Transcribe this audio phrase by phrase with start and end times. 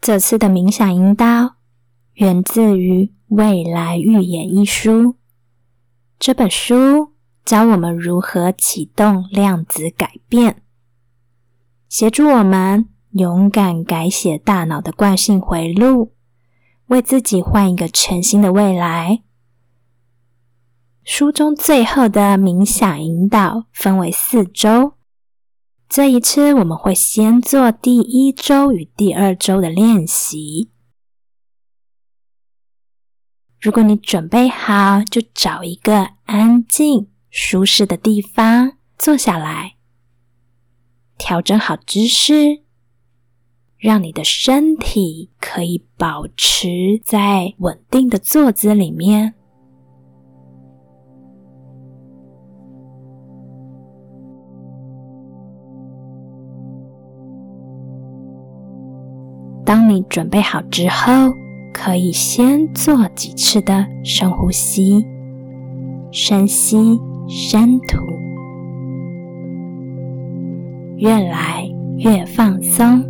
[0.00, 1.56] 这次的冥想引导
[2.14, 5.16] 源自于《未来预言》一书。
[6.18, 7.12] 这本书
[7.44, 10.62] 教我们如何启动量子改变，
[11.90, 16.14] 协助我们勇敢改写大脑的惯性回路，
[16.86, 19.22] 为自己换一个全新的未来。
[21.04, 24.94] 书中最后的冥想引导分为四周。
[25.90, 30.70] 这一次，我们会先做第一周与第二周的练习。
[33.60, 39.74] 如果你准备好，就找一个安静、舒适的地方坐下来，
[41.18, 42.62] 调整好姿势，
[43.76, 49.34] 让你的身体可以保持在稳定的坐姿里面。
[59.70, 61.32] 当你准备好之后，
[61.72, 65.06] 可以先做几次的深呼吸，
[66.10, 66.76] 深吸
[67.28, 68.04] 深吐，
[70.96, 71.64] 越来
[71.98, 73.00] 越放松。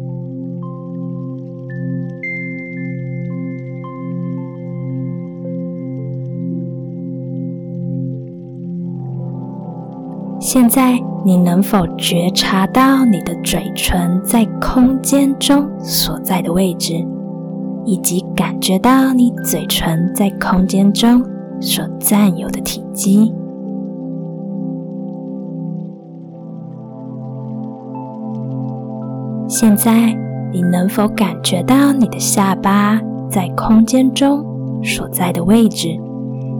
[10.39, 11.10] 现在。
[11.23, 16.95] 你能否觉察到你的嘴唇在空间中所在的位置，
[17.85, 21.23] 以及感觉到你嘴唇在空间中
[21.61, 23.33] 所占有的体积？
[29.47, 30.17] 现在，
[30.51, 32.99] 你能否感觉到你的下巴
[33.29, 34.43] 在空间中
[34.83, 35.89] 所在的位置，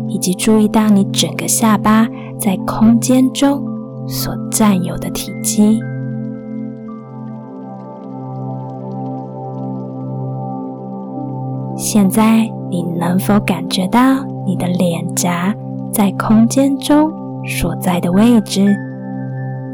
[0.07, 2.07] 以及注意到你整个下巴
[2.39, 3.70] 在空间中？
[4.11, 5.81] 所占有的体积。
[11.77, 15.55] 现在，你能否感觉到你的脸颊
[15.93, 17.11] 在空间中
[17.47, 18.77] 所在的位置，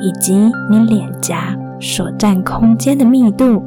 [0.01, 0.35] 以及
[0.71, 3.63] 你脸颊所占空间的密度？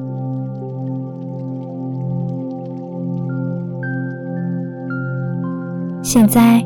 [6.01, 6.63] 现在，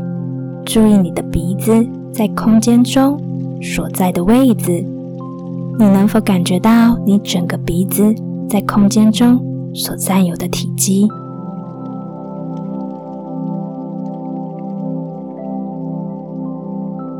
[0.64, 1.72] 注意你的鼻子
[2.14, 3.18] 在空间中。
[3.64, 4.86] 所在的位置，
[5.80, 8.14] 你能否感觉到你整个鼻子
[8.50, 9.40] 在空间中
[9.74, 11.08] 所占有的体积？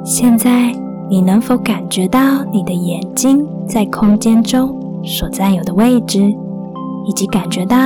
[0.04, 0.76] 现在，
[1.10, 6.20] 你能否感觉到你的眼睛在空间中所占有的位置，
[7.08, 7.78] 以及感觉到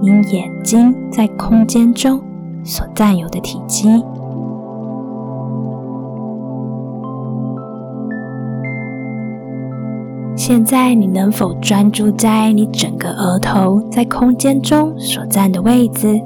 [0.00, 2.20] 你眼睛在空间中
[2.64, 3.88] 所占有的体积？
[10.36, 16.20] 现在，你能否专注在你整个额头在空间中所占的位置，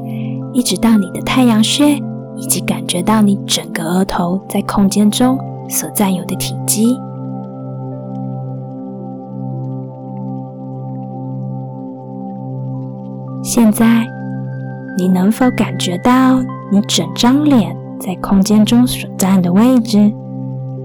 [0.53, 1.97] 一直到你的太阳穴，
[2.35, 5.39] 以及感觉到你整个额头在空间中
[5.69, 6.97] 所占有的体积？
[13.43, 14.07] 现在，
[14.97, 16.41] 你能否感觉到
[16.73, 20.13] 你整张脸在空间中所占的位置？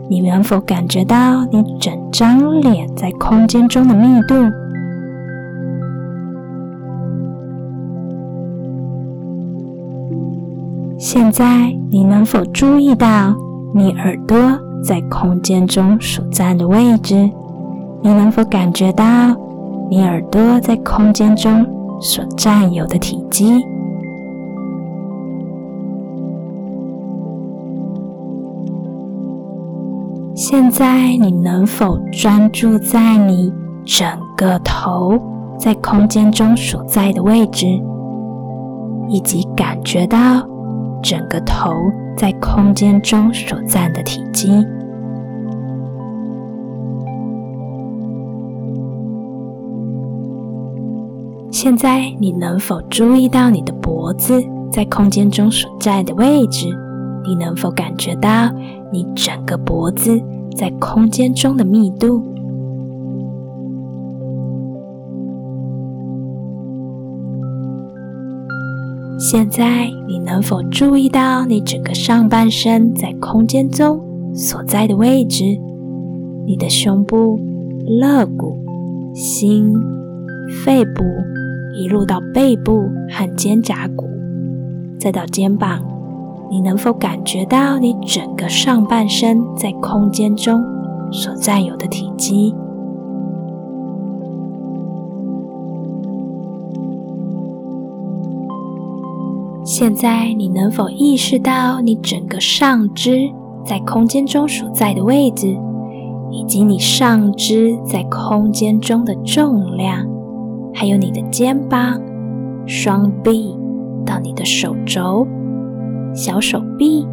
[0.09, 4.35] 你能否感觉到你整张脸在空间中的密度？
[10.97, 13.35] 现在你能否注意到
[13.73, 14.37] 你耳朵
[14.83, 17.15] 在空间中所占的位置？
[18.01, 19.05] 你能否感觉到
[19.89, 21.65] 你耳朵在空间中
[21.99, 23.65] 所占有的体积？
[30.55, 33.51] 现在，你能否专注在你
[33.83, 35.19] 整个头
[35.57, 37.65] 在空间中所在的位置，
[39.09, 40.47] 以及感觉到
[41.01, 41.71] 整个头
[42.15, 44.63] 在空间中所占的体积？
[51.49, 54.39] 现在，你能否注意到你的脖子
[54.71, 56.67] 在空间中所在的位置？
[57.25, 58.29] 你能否感觉到
[58.91, 60.21] 你整个脖子？
[60.55, 62.23] 在空间中的密度。
[69.19, 73.99] 现在，你能否注意到你整个上半身在空间中
[74.33, 75.43] 所在的位置？
[76.45, 77.39] 你的胸部、
[78.01, 78.57] 肋骨、
[79.13, 79.73] 心、
[80.63, 81.03] 肺部，
[81.73, 84.05] 一路到背部和肩胛骨，
[84.99, 85.92] 再到肩膀。
[86.53, 90.63] 你能否感觉到你整个上半身在空间中
[91.11, 92.53] 所占有的体积？
[99.65, 103.31] 现在，你能否意识到你整个上肢
[103.65, 105.57] 在空间中所在的位置，
[106.29, 110.05] 以及你上肢在空间中的重量，
[110.71, 111.99] 还有你的肩膀、
[112.67, 113.57] 双臂
[114.05, 115.27] 到你的手肘、
[116.13, 117.07] 小手臂，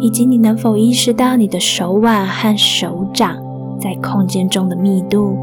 [0.00, 3.36] 以及你能否意识到你的手腕和手掌
[3.80, 5.36] 在空间中的密度？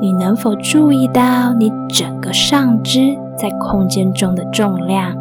[0.00, 3.16] 你能否注意到你整个上肢？
[3.34, 5.16] 在空间中的重量。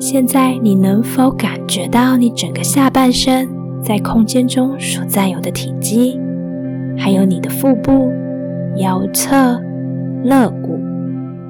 [0.00, 3.48] 现在，你能否感觉到你整个下半身
[3.82, 6.18] 在空间中所占有的体积，
[6.98, 8.10] 还有你的腹部、
[8.76, 9.58] 腰侧、
[10.24, 10.78] 肋骨，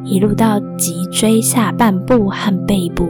[0.05, 3.07] 一路到脊椎下半部和背部？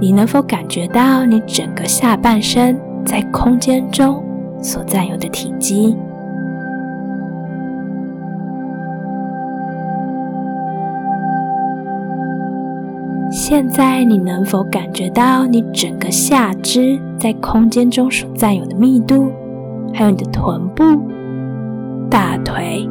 [0.00, 4.22] 你能否感觉到你整个下半身在空间中？
[4.62, 5.96] 所占有的体积。
[13.32, 19.32] 现在，你能否感觉到你整个下肢在空间中所占有的密度，
[19.92, 20.84] 还有你的臀部、
[22.08, 22.88] 大腿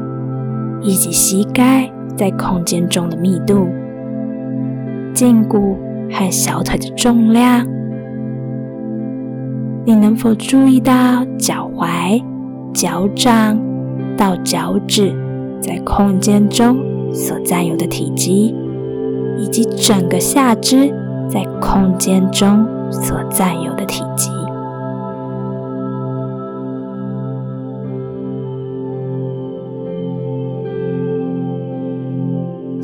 [0.82, 3.68] 以及膝盖在空间中的密度，
[5.14, 5.78] 胫骨
[6.12, 7.66] 和小腿的重量？
[9.86, 12.22] 你能否注意到脚踝、
[12.74, 13.58] 脚掌
[14.16, 15.12] 到脚趾
[15.60, 16.78] 在空间中
[17.14, 18.54] 所占有的体积，
[19.38, 20.94] 以及整个下肢
[21.28, 24.30] 在空间中所占有的体积？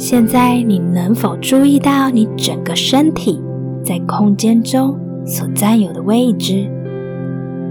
[0.07, 3.41] 现在，你能否注意到你整个身体
[3.83, 6.69] 在空间中所占有的位置？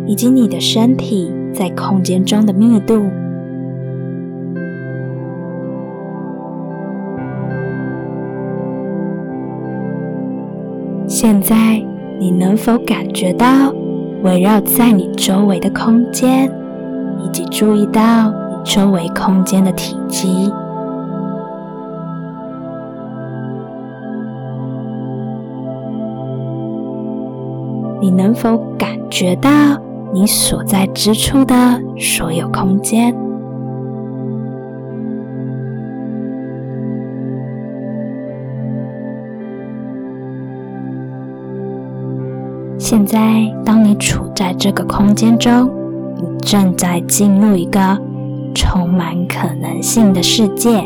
[0.04, 3.04] 以及你的身体在空间中的密度。
[11.06, 11.81] 现在，
[12.19, 13.72] 你能否感觉到
[14.25, 16.50] 围绕在你周围的空间，
[17.25, 20.52] 以及注意到你周围空间的体积？
[28.04, 29.48] 你能否感觉到？
[30.12, 31.54] 你所在之处的
[31.98, 33.16] 所有空间。
[42.78, 45.70] 现在，当你处在这个空间中，
[46.16, 47.80] 你正在进入一个
[48.54, 50.84] 充满可能性的世界。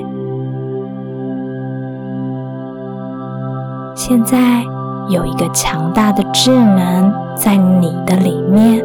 [3.97, 4.62] 现在
[5.09, 8.85] 有一个强大的智能在你的里面。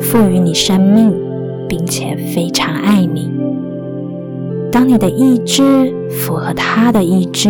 [0.00, 1.14] 赋予你生命，
[1.68, 3.30] 并且非常爱你。
[4.70, 5.62] 当你的意志
[6.10, 7.48] 符合他的意志，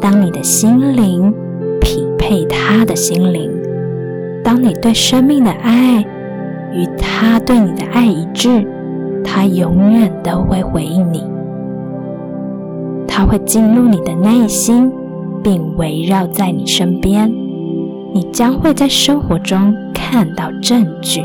[0.00, 1.34] 当你的心灵
[1.80, 3.50] 匹配他的心灵，
[4.42, 6.00] 当你对生命的爱
[6.72, 8.64] 与他对你的爱一致，
[9.24, 11.24] 他永远都会回应你。
[13.06, 14.90] 他会进入你的内心，
[15.42, 17.32] 并围绕在你身边。
[18.14, 21.22] 你将会在生活中看到证据。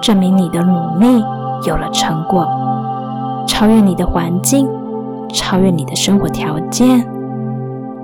[0.00, 1.24] 证明你的努力
[1.64, 2.44] 有了成果，
[3.46, 4.68] 超越你的环境，
[5.28, 7.06] 超越你的生活条件，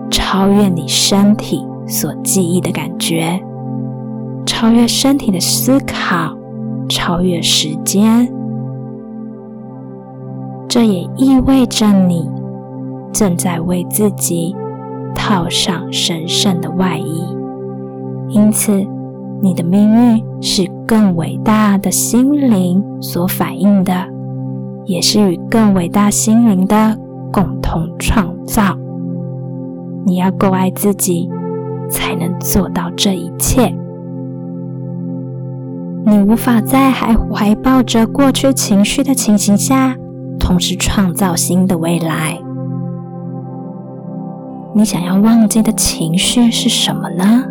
[0.08, 3.42] 超越你身体所记忆的感觉，
[4.46, 6.36] 超越身体的思考，
[6.88, 8.32] 超越时间。
[10.68, 12.30] 这也意味着你
[13.12, 14.54] 正在为自己
[15.28, 17.22] 套上神圣的外衣，
[18.30, 18.82] 因此。
[19.40, 23.92] 你的命运是更伟大的心灵所反映的，
[24.84, 26.98] 也是与更伟大心灵的
[27.32, 28.76] 共同创造。
[30.04, 31.30] 你要够爱自己，
[31.88, 33.72] 才能做到这一切。
[36.04, 39.94] 你无法在还怀抱着过去情绪的情形下，
[40.40, 42.40] 同时创造新的未来。
[44.78, 47.42] 你想要忘记的情绪是什么呢？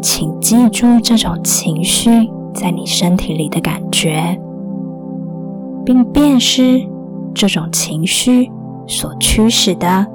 [0.00, 2.08] 请记住这种情绪
[2.54, 4.40] 在你身体里的感觉，
[5.84, 6.80] 并辨识
[7.34, 8.50] 这种情绪
[8.86, 10.06] 所驱使的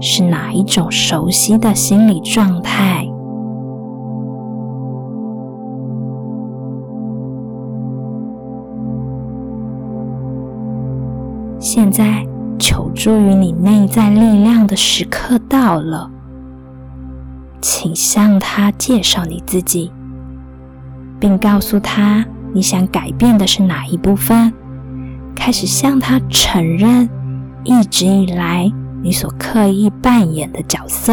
[0.00, 3.06] 是哪一种熟悉的心理状态。
[11.68, 12.24] 现在，
[12.60, 16.08] 求助于你内在力量的时刻到了。
[17.60, 19.90] 请向他介绍你自己，
[21.18, 24.52] 并告诉他你想改变的是哪一部分，
[25.34, 27.10] 开始向他承认
[27.64, 31.12] 一直以来你所刻意扮演的角色，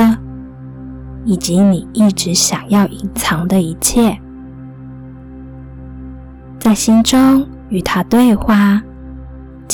[1.26, 4.16] 以及你一直想要隐藏的一切，
[6.60, 8.80] 在心中与他对话。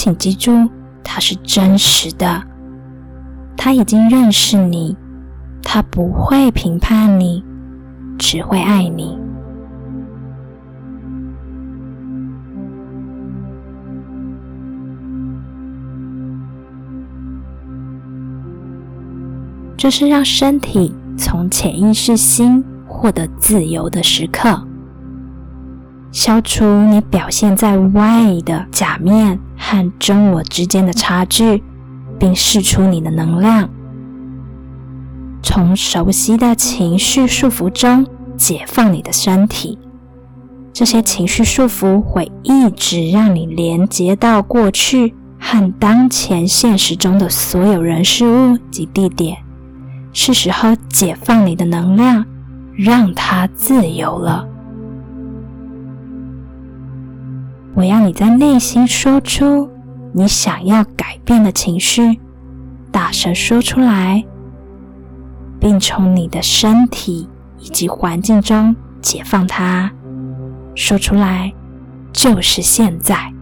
[0.01, 0.69] 请记住，
[1.03, 2.41] 他是真实的，
[3.57, 4.95] 他已经认识你，
[5.61, 7.43] 他不会评判你，
[8.17, 9.19] 只会爱你。
[19.75, 24.65] 这是让身体从潜意识心获得自由的时刻，
[26.11, 31.63] 消除你表现在外的假面和真我之间的差距，
[32.17, 33.69] 并释出你的能量，
[35.43, 39.77] 从熟悉的情绪束缚中解放你的身体。
[40.73, 49.37] 这些情绪束缚会一直让你连接到过去和当前现实中的所有人事物及地点。
[50.11, 52.25] 是时候解放你的能量，
[52.75, 54.47] 让它自由了。
[57.75, 59.69] 我要你在内心说出
[60.11, 62.19] 你想要改变的情绪，
[62.91, 64.25] 大声说出来，
[65.59, 69.91] 并从你的身体以及环境中解放它。
[70.75, 71.53] 说出来，
[72.11, 73.33] 就是现在。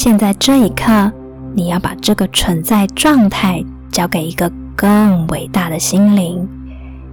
[0.00, 1.12] 现在这一刻，
[1.56, 6.48] 你要把这个存在状态交给一个更伟大的心灵，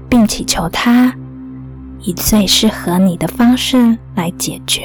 [0.08, 1.12] 并祈求他
[2.02, 4.84] 以最适合你的方式来解决。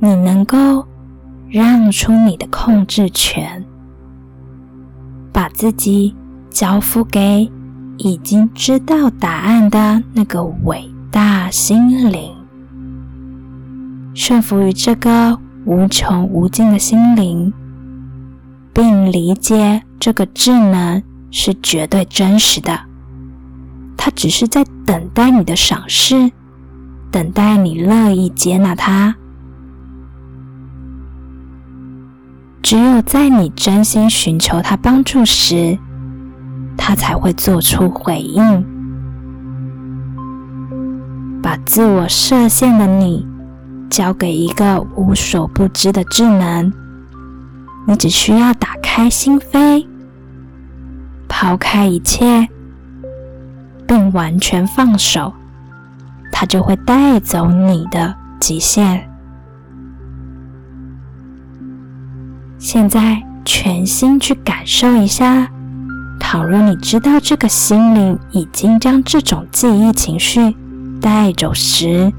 [0.00, 0.86] 你能够
[1.48, 3.64] 让出你的控制权，
[5.32, 6.14] 把自己
[6.50, 7.50] 交付给
[7.96, 12.36] 已经知道答案的那个伟大心灵，
[14.12, 15.38] 顺服于这个。
[15.68, 17.52] 无穷无尽的心灵，
[18.72, 22.80] 并理解这个智能是绝对真实的。
[23.94, 26.32] 它只是在等待你的赏识，
[27.10, 29.14] 等待你乐意接纳它。
[32.62, 35.78] 只有在你真心寻求它帮助时，
[36.78, 38.64] 它才会做出回应。
[41.42, 43.26] 把自我设限的你。
[43.90, 46.72] 交给一个无所不知的智能，
[47.86, 49.86] 你只需要打开心扉，
[51.26, 52.48] 抛开一切，
[53.86, 55.32] 并完全放手，
[56.30, 59.08] 它就会带走你的极限。
[62.58, 65.48] 现在，全心去感受一下，
[66.20, 70.54] 倘若你知道这个心灵已经将这种记忆情绪
[71.00, 72.12] 带走时。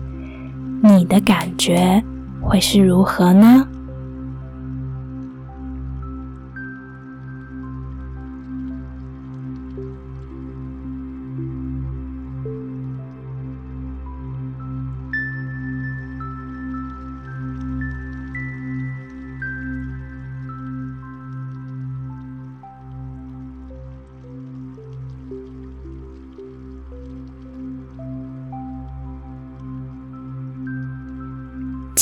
[0.82, 2.02] 你的感觉
[2.42, 3.68] 会是如何呢？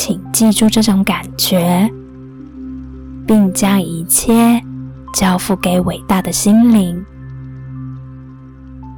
[0.07, 1.91] 请记住这种感觉，
[3.27, 4.63] 并将一切
[5.13, 7.05] 交付给伟大的心灵。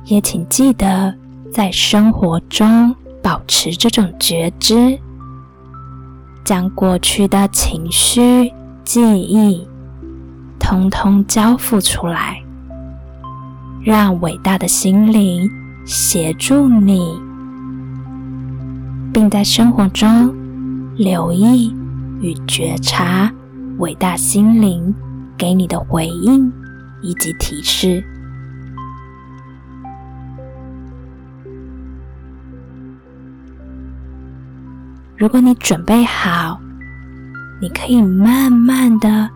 [0.06, 1.12] 也请记得
[1.52, 5.00] 在生活中保持这种觉知，
[6.46, 8.54] 将过去的情绪、
[8.86, 9.68] 记忆
[10.60, 12.40] 通通交付出来，
[13.84, 15.50] 让伟大的心灵
[15.88, 17.20] 协助你，
[19.12, 20.32] 并在生活中。
[21.00, 21.74] 留意
[22.20, 23.32] 与觉察
[23.78, 24.94] 伟大心灵
[25.38, 26.52] 给你的回应
[27.02, 28.04] 以及提示。
[35.16, 36.60] 如果你准备好，
[37.62, 39.30] 你可以慢慢的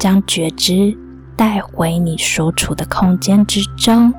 [0.00, 0.92] 将觉知
[1.36, 4.12] 带回你所处的空间之中，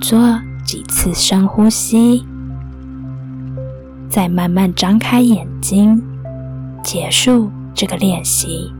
[0.00, 0.18] 做
[0.68, 2.26] 几次深呼吸，
[4.10, 6.02] 再慢慢张开眼睛，
[6.84, 8.70] 结束这个练习。